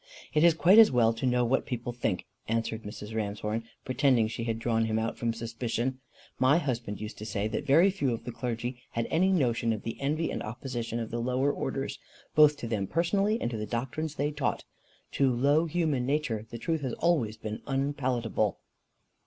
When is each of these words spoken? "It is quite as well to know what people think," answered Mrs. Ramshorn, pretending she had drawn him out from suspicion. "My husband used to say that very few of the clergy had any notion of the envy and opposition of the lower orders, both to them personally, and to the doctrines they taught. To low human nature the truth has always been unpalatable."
"It 0.33 0.43
is 0.43 0.55
quite 0.55 0.79
as 0.79 0.91
well 0.91 1.13
to 1.13 1.27
know 1.27 1.45
what 1.45 1.67
people 1.67 1.93
think," 1.93 2.25
answered 2.47 2.81
Mrs. 2.81 3.13
Ramshorn, 3.13 3.65
pretending 3.85 4.27
she 4.27 4.45
had 4.45 4.57
drawn 4.57 4.85
him 4.85 4.97
out 4.97 5.15
from 5.15 5.31
suspicion. 5.31 5.99
"My 6.39 6.57
husband 6.57 6.99
used 6.99 7.19
to 7.19 7.23
say 7.25 7.47
that 7.49 7.67
very 7.67 7.91
few 7.91 8.11
of 8.11 8.23
the 8.23 8.31
clergy 8.31 8.81
had 8.93 9.05
any 9.11 9.29
notion 9.31 9.71
of 9.71 9.83
the 9.83 10.01
envy 10.01 10.31
and 10.31 10.41
opposition 10.41 10.97
of 10.99 11.11
the 11.11 11.19
lower 11.21 11.51
orders, 11.53 11.99
both 12.33 12.57
to 12.57 12.67
them 12.67 12.87
personally, 12.87 13.39
and 13.39 13.51
to 13.51 13.57
the 13.57 13.67
doctrines 13.67 14.15
they 14.15 14.31
taught. 14.31 14.63
To 15.11 15.31
low 15.31 15.67
human 15.67 16.07
nature 16.07 16.47
the 16.49 16.57
truth 16.57 16.81
has 16.81 16.93
always 16.93 17.37
been 17.37 17.61
unpalatable." 17.67 18.57